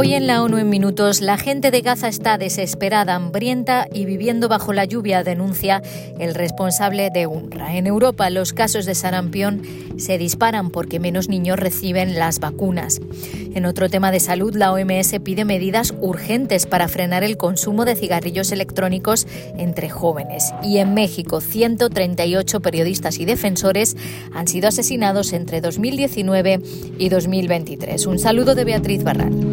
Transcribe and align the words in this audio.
Hoy 0.00 0.14
en 0.14 0.28
la 0.28 0.44
ONU 0.44 0.58
en 0.58 0.70
minutos, 0.70 1.20
la 1.20 1.36
gente 1.36 1.72
de 1.72 1.80
Gaza 1.80 2.06
está 2.06 2.38
desesperada, 2.38 3.16
hambrienta 3.16 3.88
y 3.92 4.04
viviendo 4.04 4.48
bajo 4.48 4.72
la 4.72 4.84
lluvia, 4.84 5.24
denuncia 5.24 5.82
el 6.20 6.36
responsable 6.36 7.10
de 7.10 7.26
UNRWA. 7.26 7.74
En 7.74 7.88
Europa, 7.88 8.30
los 8.30 8.52
casos 8.52 8.86
de 8.86 8.94
sarampión 8.94 9.62
se 9.96 10.16
disparan 10.16 10.70
porque 10.70 11.00
menos 11.00 11.28
niños 11.28 11.58
reciben 11.58 12.16
las 12.16 12.38
vacunas. 12.38 13.00
En 13.56 13.66
otro 13.66 13.88
tema 13.88 14.12
de 14.12 14.20
salud, 14.20 14.54
la 14.54 14.72
OMS 14.72 15.18
pide 15.24 15.44
medidas 15.44 15.92
urgentes 16.00 16.66
para 16.66 16.86
frenar 16.86 17.24
el 17.24 17.36
consumo 17.36 17.84
de 17.84 17.96
cigarrillos 17.96 18.52
electrónicos 18.52 19.26
entre 19.56 19.90
jóvenes. 19.90 20.54
Y 20.62 20.78
en 20.78 20.94
México, 20.94 21.40
138 21.40 22.60
periodistas 22.60 23.18
y 23.18 23.24
defensores 23.24 23.96
han 24.32 24.46
sido 24.46 24.68
asesinados 24.68 25.32
entre 25.32 25.60
2019 25.60 26.60
y 26.98 27.08
2023. 27.08 28.06
Un 28.06 28.20
saludo 28.20 28.54
de 28.54 28.64
Beatriz 28.64 29.02
Barral. 29.02 29.47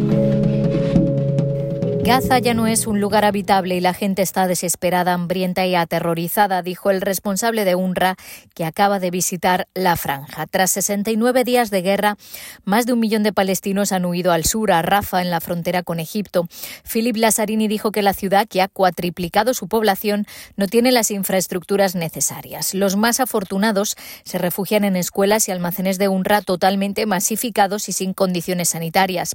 Gaza 2.06 2.38
ya 2.38 2.54
no 2.54 2.68
es 2.68 2.86
un 2.86 3.00
lugar 3.00 3.24
habitable 3.24 3.74
y 3.74 3.80
la 3.80 3.92
gente 3.92 4.22
está 4.22 4.46
desesperada, 4.46 5.12
hambrienta 5.12 5.66
y 5.66 5.74
aterrorizada, 5.74 6.62
dijo 6.62 6.92
el 6.92 7.00
responsable 7.00 7.64
de 7.64 7.74
UNRWA 7.74 8.14
que 8.54 8.64
acaba 8.64 9.00
de 9.00 9.10
visitar 9.10 9.66
la 9.74 9.96
franja. 9.96 10.46
Tras 10.46 10.70
69 10.70 11.42
días 11.42 11.70
de 11.72 11.82
guerra, 11.82 12.16
más 12.64 12.86
de 12.86 12.92
un 12.92 13.00
millón 13.00 13.24
de 13.24 13.32
palestinos 13.32 13.90
han 13.90 14.04
huido 14.04 14.30
al 14.30 14.44
sur, 14.44 14.70
a 14.70 14.82
Rafa, 14.82 15.20
en 15.20 15.30
la 15.30 15.40
frontera 15.40 15.82
con 15.82 15.98
Egipto. 15.98 16.46
Philip 16.84 17.16
Lazzarini 17.16 17.66
dijo 17.66 17.90
que 17.90 18.02
la 18.02 18.12
ciudad, 18.12 18.46
que 18.46 18.62
ha 18.62 18.68
cuatriplicado 18.68 19.52
su 19.52 19.66
población, 19.66 20.26
no 20.56 20.68
tiene 20.68 20.92
las 20.92 21.10
infraestructuras 21.10 21.96
necesarias. 21.96 22.72
Los 22.72 22.94
más 22.94 23.18
afortunados 23.18 23.96
se 24.22 24.38
refugian 24.38 24.84
en 24.84 24.94
escuelas 24.94 25.48
y 25.48 25.50
almacenes 25.50 25.98
de 25.98 26.06
UNRWA 26.06 26.42
totalmente 26.42 27.04
masificados 27.04 27.88
y 27.88 27.92
sin 27.92 28.14
condiciones 28.14 28.68
sanitarias. 28.68 29.34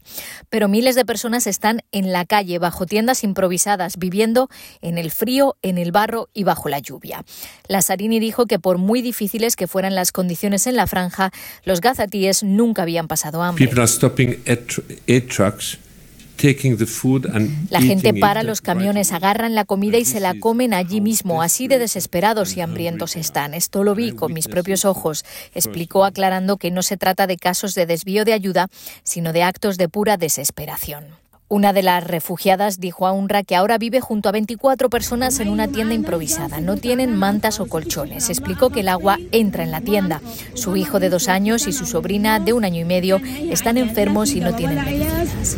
Pero 0.50 0.70
miles 0.70 0.96
de 0.96 1.04
personas 1.04 1.48
están 1.48 1.82
en 1.92 2.14
la 2.14 2.24
calle 2.24 2.61
bajo 2.62 2.86
tiendas 2.86 3.26
improvisadas, 3.26 3.98
viviendo 3.98 4.50
en 4.82 4.98
el 4.98 5.12
frío, 5.12 5.58
en 5.62 5.78
el 5.78 5.92
barro 5.92 6.30
y 6.34 6.46
bajo 6.46 6.70
la 6.70 6.80
lluvia. 6.80 7.26
Lazzarini 7.68 8.20
dijo 8.20 8.46
que 8.46 8.60
por 8.60 8.78
muy 8.78 9.02
difíciles 9.02 9.58
que 9.58 9.68
fueran 9.68 9.96
las 9.96 10.14
condiciones 10.14 10.68
en 10.68 10.78
la 10.78 10.88
franja, 10.88 11.32
los 11.66 11.82
gazatíes 11.82 12.44
nunca 12.44 12.84
habían 12.84 13.10
pasado 13.10 13.44
hambre. 13.44 13.66
La 17.70 17.82
gente 17.82 18.16
para 18.16 18.42
los 18.42 18.62
camiones, 18.62 19.12
agarran 19.12 19.54
la 19.54 19.64
comida 19.64 20.00
y 20.00 20.06
se 20.06 20.20
la 20.20 20.34
comen 20.34 20.74
allí 20.74 21.00
mismo, 21.00 21.44
así 21.44 21.68
de 21.68 21.78
desesperados 21.78 22.58
y 22.58 22.62
hambrientos 22.62 23.16
están. 23.16 23.54
Esto 23.54 23.84
lo 23.84 23.94
vi 23.94 24.12
con 24.12 24.34
mis 24.34 24.48
propios 24.48 24.84
ojos, 24.84 25.24
explicó 25.54 26.04
aclarando 26.04 26.58
que 26.58 26.72
no 26.72 26.82
se 26.82 26.98
trata 26.98 27.28
de 27.28 27.38
casos 27.38 27.76
de 27.76 27.86
desvío 27.86 28.26
de 28.26 28.34
ayuda, 28.34 28.70
sino 29.04 29.34
de 29.34 29.44
actos 29.44 29.78
de 29.78 29.88
pura 29.88 30.18
desesperación. 30.18 31.06
Una 31.52 31.74
de 31.74 31.84
las 31.84 32.06
refugiadas 32.06 32.80
dijo 32.80 33.06
a 33.08 33.12
UNRWA 33.12 33.44
que 33.44 33.58
ahora 33.58 33.78
vive 33.78 34.00
junto 34.00 34.30
a 34.30 34.32
24 34.32 34.90
personas 34.90 35.38
en 35.42 35.50
una 35.50 35.68
tienda 35.68 35.94
improvisada. 35.94 36.62
No 36.62 36.78
tienen 36.78 37.14
mantas 37.14 37.60
o 37.60 37.66
colchones. 37.66 38.30
Explicó 38.30 38.70
que 38.70 38.80
el 38.80 38.88
agua 38.88 39.20
entra 39.34 39.66
en 39.66 39.72
la 39.72 39.82
tienda. 39.82 40.22
Su 40.54 40.78
hijo 40.78 41.02
de 41.02 41.10
dos 41.10 41.28
años 41.28 41.68
y 41.68 41.74
su 41.74 41.86
sobrina 41.86 42.40
de 42.40 42.54
un 42.54 42.64
año 42.64 42.80
y 42.80 42.86
medio 42.86 43.20
están 43.50 43.76
enfermos 43.76 44.32
y 44.32 44.40
no 44.40 44.54
tienen 44.54 44.78
medicinas. 44.78 45.58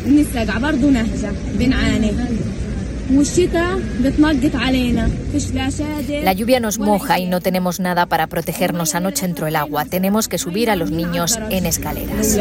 La 6.23 6.33
lluvia 6.33 6.59
nos 6.59 6.79
moja 6.79 7.19
y 7.19 7.27
no 7.27 7.39
tenemos 7.39 7.79
nada 7.79 8.07
para 8.07 8.25
protegernos. 8.25 8.95
Anoche 8.95 9.27
entró 9.27 9.45
el 9.45 9.55
agua. 9.55 9.85
Tenemos 9.85 10.27
que 10.27 10.39
subir 10.39 10.71
a 10.71 10.75
los 10.75 10.89
niños 10.89 11.37
en 11.51 11.67
escaleras. 11.67 12.39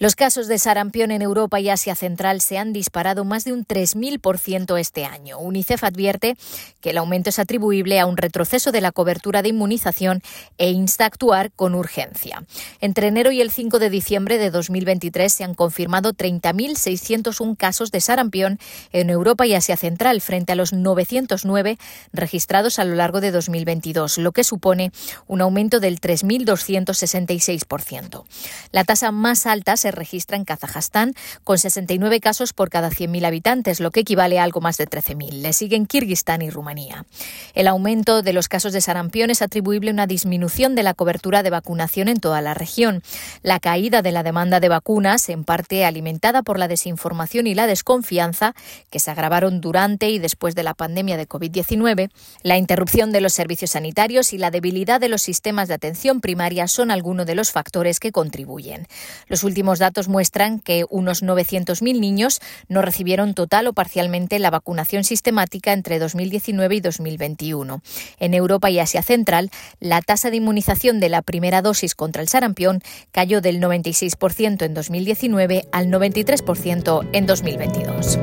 Los 0.00 0.16
casos 0.16 0.48
de 0.48 0.58
sarampión 0.58 1.10
en 1.10 1.20
Europa 1.20 1.60
y 1.60 1.68
Asia 1.68 1.94
Central 1.94 2.40
se 2.40 2.56
han 2.56 2.72
disparado 2.72 3.26
más 3.26 3.44
de 3.44 3.52
un 3.52 3.66
3.000% 3.66 4.80
este 4.80 5.04
año. 5.04 5.38
UNICEF 5.38 5.84
advierte 5.84 6.38
que 6.80 6.88
el 6.88 6.96
aumento 6.96 7.28
es 7.28 7.38
atribuible 7.38 8.00
a 8.00 8.06
un 8.06 8.16
retroceso 8.16 8.72
de 8.72 8.80
la 8.80 8.92
cobertura 8.92 9.42
de 9.42 9.50
inmunización 9.50 10.22
e 10.56 10.70
insta 10.70 11.04
a 11.04 11.08
actuar 11.08 11.52
con 11.52 11.74
urgencia. 11.74 12.42
Entre 12.80 13.08
enero 13.08 13.30
y 13.30 13.42
el 13.42 13.50
5 13.50 13.78
de 13.78 13.90
diciembre 13.90 14.38
de 14.38 14.50
2023 14.50 15.30
se 15.30 15.44
han 15.44 15.52
confirmado 15.52 16.14
30.601 16.14 17.58
casos 17.58 17.90
de 17.90 18.00
sarampión 18.00 18.58
en 18.92 19.10
Europa 19.10 19.46
y 19.46 19.52
Asia 19.52 19.76
Central 19.76 20.22
frente 20.22 20.52
a 20.52 20.56
los 20.56 20.72
909 20.72 21.76
registrados 22.14 22.78
a 22.78 22.86
lo 22.86 22.94
largo 22.94 23.20
de 23.20 23.32
2022, 23.32 24.16
lo 24.16 24.32
que 24.32 24.44
supone 24.44 24.92
un 25.26 25.42
aumento 25.42 25.78
del 25.78 26.00
3.266%. 26.00 28.24
La 28.72 28.84
tasa 28.84 29.12
más 29.12 29.44
alta 29.44 29.76
se 29.76 29.89
registra 29.90 30.36
en 30.36 30.44
Kazajstán, 30.44 31.14
con 31.44 31.58
69 31.58 32.20
casos 32.20 32.52
por 32.52 32.70
cada 32.70 32.90
100.000 32.90 33.24
habitantes, 33.26 33.80
lo 33.80 33.90
que 33.90 34.00
equivale 34.00 34.38
a 34.38 34.44
algo 34.44 34.60
más 34.60 34.76
de 34.76 34.86
13.000. 34.86 35.42
Le 35.42 35.52
siguen 35.52 35.86
Kirguistán 35.86 36.42
y 36.42 36.50
Rumanía. 36.50 37.04
El 37.54 37.68
aumento 37.68 38.22
de 38.22 38.32
los 38.32 38.48
casos 38.48 38.72
de 38.72 38.80
sarampión 38.80 39.30
es 39.30 39.42
atribuible 39.42 39.90
a 39.90 39.94
una 39.94 40.06
disminución 40.06 40.74
de 40.74 40.82
la 40.82 40.94
cobertura 40.94 41.42
de 41.42 41.50
vacunación 41.50 42.08
en 42.08 42.20
toda 42.20 42.40
la 42.40 42.54
región. 42.54 43.02
La 43.42 43.60
caída 43.60 44.02
de 44.02 44.12
la 44.12 44.22
demanda 44.22 44.60
de 44.60 44.68
vacunas, 44.68 45.28
en 45.28 45.44
parte 45.44 45.84
alimentada 45.84 46.42
por 46.42 46.58
la 46.58 46.68
desinformación 46.68 47.46
y 47.46 47.54
la 47.54 47.66
desconfianza, 47.66 48.54
que 48.90 49.00
se 49.00 49.10
agravaron 49.10 49.60
durante 49.60 50.10
y 50.10 50.18
después 50.18 50.54
de 50.54 50.62
la 50.62 50.74
pandemia 50.74 51.16
de 51.16 51.28
COVID-19, 51.28 52.10
la 52.42 52.56
interrupción 52.56 53.12
de 53.12 53.20
los 53.20 53.32
servicios 53.32 53.72
sanitarios 53.72 54.32
y 54.32 54.38
la 54.38 54.50
debilidad 54.50 55.00
de 55.00 55.08
los 55.08 55.22
sistemas 55.22 55.68
de 55.68 55.74
atención 55.74 56.20
primaria 56.20 56.68
son 56.68 56.90
algunos 56.90 57.26
de 57.26 57.34
los 57.34 57.50
factores 57.50 58.00
que 58.00 58.12
contribuyen. 58.12 58.86
Los 59.26 59.44
últimos 59.44 59.78
datos 59.80 60.06
muestran 60.06 60.60
que 60.60 60.84
unos 60.88 61.24
900.000 61.24 61.98
niños 61.98 62.40
no 62.68 62.82
recibieron 62.82 63.34
total 63.34 63.66
o 63.66 63.72
parcialmente 63.72 64.38
la 64.38 64.50
vacunación 64.50 65.02
sistemática 65.02 65.72
entre 65.72 65.98
2019 65.98 66.76
y 66.76 66.80
2021. 66.80 67.82
En 68.20 68.34
Europa 68.34 68.70
y 68.70 68.78
Asia 68.78 69.02
Central, 69.02 69.50
la 69.80 70.00
tasa 70.02 70.30
de 70.30 70.36
inmunización 70.36 71.00
de 71.00 71.08
la 71.08 71.22
primera 71.22 71.62
dosis 71.62 71.96
contra 71.96 72.22
el 72.22 72.28
sarampión 72.28 72.80
cayó 73.10 73.40
del 73.40 73.60
96% 73.60 74.62
en 74.64 74.74
2019 74.74 75.64
al 75.72 75.88
93% 75.88 77.08
en 77.12 77.26
2022. 77.26 78.18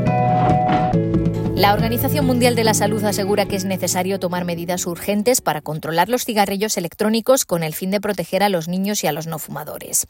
La 1.57 1.73
Organización 1.73 2.27
Mundial 2.27 2.55
de 2.55 2.63
la 2.63 2.75
Salud 2.75 3.03
asegura 3.03 3.47
que 3.47 3.55
es 3.55 3.65
necesario 3.65 4.19
tomar 4.19 4.45
medidas 4.45 4.85
urgentes 4.85 5.41
para 5.41 5.61
controlar 5.61 6.07
los 6.07 6.23
cigarrillos 6.23 6.77
electrónicos 6.77 7.45
con 7.45 7.63
el 7.63 7.73
fin 7.73 7.89
de 7.89 7.99
proteger 7.99 8.43
a 8.43 8.49
los 8.49 8.67
niños 8.67 9.03
y 9.03 9.07
a 9.07 9.11
los 9.11 9.25
no 9.25 9.39
fumadores. 9.39 10.05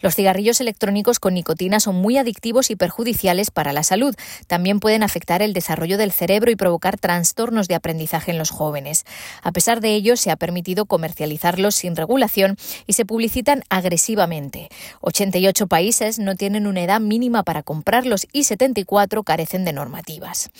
Los 0.00 0.14
cigarrillos 0.14 0.60
electrónicos 0.60 1.18
con 1.18 1.34
nicotina 1.34 1.80
son 1.80 1.96
muy 1.96 2.16
adictivos 2.16 2.70
y 2.70 2.76
perjudiciales 2.76 3.50
para 3.50 3.72
la 3.72 3.82
salud. 3.82 4.14
También 4.46 4.78
pueden 4.78 5.02
afectar 5.02 5.42
el 5.42 5.52
desarrollo 5.52 5.98
del 5.98 6.12
cerebro 6.12 6.52
y 6.52 6.56
provocar 6.56 6.96
trastornos 6.96 7.66
de 7.66 7.74
aprendizaje 7.74 8.30
en 8.30 8.38
los 8.38 8.50
jóvenes. 8.50 9.04
A 9.42 9.50
pesar 9.50 9.80
de 9.80 9.96
ello, 9.96 10.16
se 10.16 10.30
ha 10.30 10.36
permitido 10.36 10.86
comercializarlos 10.86 11.74
sin 11.74 11.96
regulación 11.96 12.56
y 12.86 12.92
se 12.92 13.04
publicitan 13.04 13.64
agresivamente. 13.68 14.68
88 15.00 15.66
países 15.66 16.20
no 16.20 16.36
tienen 16.36 16.68
una 16.68 16.84
edad 16.84 17.00
mínima 17.00 17.42
para 17.42 17.64
comprarlos 17.64 18.28
y 18.30 18.44
74 18.44 19.24
carecen 19.24 19.64
de 19.64 19.72
normativas. 19.72 20.50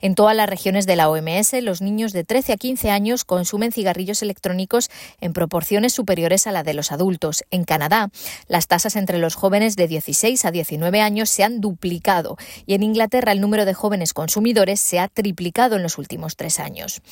En 0.00 0.14
todas 0.14 0.36
las 0.36 0.48
regiones 0.48 0.86
de 0.86 0.96
la 0.96 1.08
OMS, 1.08 1.52
los 1.62 1.80
niños 1.80 2.12
de 2.12 2.24
13 2.24 2.52
a 2.52 2.56
15 2.56 2.90
años 2.90 3.24
consumen 3.24 3.72
cigarrillos 3.72 4.22
electrónicos 4.22 4.90
en 5.20 5.32
proporciones 5.32 5.92
superiores 5.92 6.46
a 6.46 6.52
la 6.52 6.62
de 6.62 6.74
los 6.74 6.92
adultos. 6.92 7.44
En 7.50 7.64
Canadá, 7.64 8.10
las 8.48 8.66
tasas 8.66 8.96
entre 8.96 9.18
los 9.18 9.34
jóvenes 9.34 9.76
de 9.76 9.88
16 9.88 10.44
a 10.44 10.50
19 10.50 11.00
años 11.00 11.30
se 11.30 11.44
han 11.44 11.60
duplicado 11.60 12.36
y 12.66 12.74
en 12.74 12.82
Inglaterra 12.82 13.32
el 13.32 13.40
número 13.40 13.64
de 13.64 13.74
jóvenes 13.74 14.12
consumidores 14.12 14.80
se 14.80 14.98
ha 14.98 15.08
triplicado 15.08 15.76
en 15.76 15.82
los 15.82 15.98
últimos 15.98 16.36
tres 16.36 16.60
años. 16.60 17.02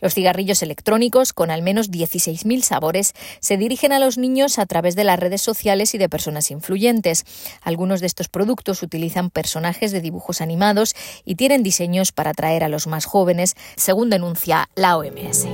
Los 0.00 0.14
cigarrillos 0.14 0.62
electrónicos, 0.62 1.32
con 1.32 1.50
al 1.50 1.62
menos 1.62 1.90
16.000 1.90 2.62
sabores, 2.62 3.14
se 3.40 3.56
dirigen 3.56 3.92
a 3.92 3.98
los 3.98 4.18
niños 4.18 4.58
a 4.58 4.66
través 4.66 4.96
de 4.96 5.04
las 5.04 5.18
redes 5.18 5.42
sociales 5.42 5.94
y 5.94 5.98
de 5.98 6.08
personas 6.08 6.50
influyentes. 6.50 7.24
Algunos 7.62 8.00
de 8.00 8.06
estos 8.06 8.28
productos 8.28 8.82
utilizan 8.82 9.30
personajes 9.30 9.92
de 9.92 10.00
dibujos 10.00 10.40
animados 10.40 10.94
y 11.24 11.34
tienen 11.34 11.62
diseños 11.62 12.12
para 12.12 12.21
para 12.22 12.30
atraer 12.30 12.62
a 12.62 12.68
los 12.68 12.86
más 12.86 13.04
jóvenes, 13.04 13.56
según 13.74 14.08
denuncia 14.08 14.68
la 14.76 14.96
OMS. 14.96 15.48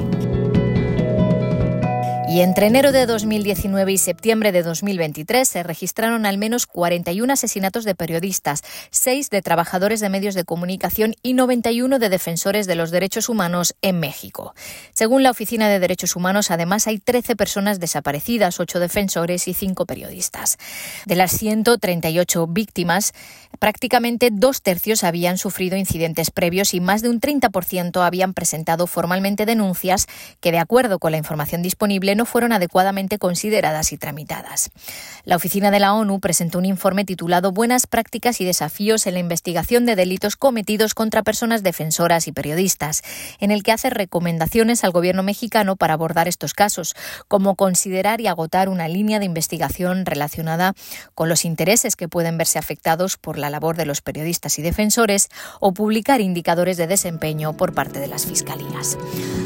Y 2.31 2.43
entre 2.43 2.67
enero 2.67 2.93
de 2.93 3.07
2019 3.07 3.91
y 3.91 3.97
septiembre 3.97 4.53
de 4.53 4.63
2023 4.63 5.49
se 5.49 5.63
registraron 5.63 6.27
al 6.27 6.37
menos 6.37 6.67
41 6.67 7.33
asesinatos 7.33 7.85
de 7.87 7.95
periodistas, 7.95 8.61
6 8.91 9.31
de 9.31 9.41
trabajadores 9.41 10.01
de 10.01 10.11
medios 10.11 10.35
de 10.35 10.45
comunicación 10.45 11.15
y 11.23 11.33
91 11.33 11.99
de 11.99 12.11
defensores 12.11 12.67
de 12.67 12.75
los 12.75 12.91
derechos 12.91 13.31
humanos 13.31 13.75
en 13.81 13.99
México. 13.99 14.55
Según 14.93 15.23
la 15.23 15.31
Oficina 15.31 15.71
de 15.71 15.79
Derechos 15.79 16.17
Humanos, 16.17 16.51
además 16.51 16.87
hay 16.87 16.99
13 16.99 17.35
personas 17.35 17.81
desaparecidas, 17.81 18.61
8 18.61 18.79
defensores 18.79 19.49
y 19.49 19.55
5 19.55 19.87
periodistas. 19.87 20.59
De 21.07 21.17
las 21.17 21.31
138 21.33 22.47
víctimas, 22.47 23.15
prácticamente 23.59 24.29
dos 24.31 24.61
tercios 24.61 25.03
habían 25.03 25.39
sufrido 25.39 25.79
incidentes 25.79 26.31
previos 26.31 26.75
y 26.75 26.81
más 26.81 27.01
de 27.01 27.09
un 27.09 27.23
30% 27.23 28.05
habían 28.05 28.35
presentado 28.35 28.87
formalmente 28.87 29.47
denuncias 29.47 30.07
que, 30.41 30.53
de 30.53 30.59
acuerdo 30.59 30.99
con 30.99 31.13
la 31.13 31.19
información 31.19 31.63
disponible, 31.63 32.18
no 32.19 32.27
fueron 32.27 32.53
adecuadamente 32.53 33.19
consideradas 33.19 33.93
y 33.93 33.97
tramitadas. 33.97 34.71
La 35.25 35.37
oficina 35.37 35.71
de 35.71 35.79
la 35.79 35.95
ONU 35.95 36.21
presentó 36.21 36.59
un 36.59 36.67
informe 36.67 37.05
titulado 37.05 37.53
Buenas 37.53 37.87
prácticas 37.87 38.41
y 38.41 38.45
desafíos 38.45 39.07
en 39.07 39.15
la 39.15 39.21
investigación 39.21 39.87
de 39.87 39.97
delitos 39.97 40.37
cometidos 40.37 40.95
contra 40.95 41.23
personas 41.23 41.63
defensoras 41.63 42.29
y 42.29 42.33
periodistas, 42.33 43.03
en 43.39 43.53
el 43.53 43.63
que 43.63 43.73
hace 43.73 43.89
recomendaciones 43.89 44.83
al 44.83 44.91
gobierno 44.91 45.23
mexicano 45.23 45.77
para 45.77 45.95
abordar 45.95 46.27
estos 46.27 46.55
casos, 46.55 46.97
como 47.29 47.55
considerar 47.55 48.21
y 48.21 48.27
agotar 48.27 48.69
una 48.69 48.89
línea 48.89 49.21
de 49.21 49.25
investigación 49.25 50.05
relacionada 50.05 50.75
con 51.15 51.29
los 51.29 51.45
intereses 51.45 51.95
que 51.95 52.09
pueden 52.09 52.37
verse 52.37 52.59
afectados 52.59 53.17
por 53.17 53.39
la 53.39 53.49
labor 53.49 53.77
de 53.77 53.87
los 53.87 54.01
periodistas 54.01 54.59
y 54.59 54.63
defensores 54.63 55.29
o 55.61 55.73
publicar 55.73 56.21
indicadores 56.21 56.77
de 56.77 56.89
desempeño 56.89 57.57
por 57.57 57.75
parte 57.75 58.01
de 58.01 58.09
las 58.09 58.27
fiscalías. 58.27 58.99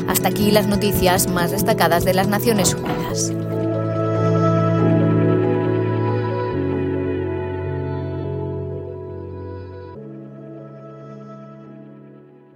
Hasta 0.09 0.29
aquí 0.29 0.51
las 0.51 0.67
noticias 0.67 1.27
más 1.27 1.51
destacadas 1.51 2.07
de 2.07 2.15
las 2.15 2.29
Naciones 2.29 2.62
descuidas. 2.63 3.33